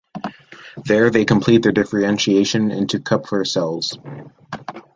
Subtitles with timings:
[0.85, 3.99] There they complete their differentiation into Kupffer cells.